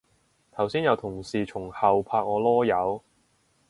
[0.51, 3.03] 頭先有同事從後拍我籮柚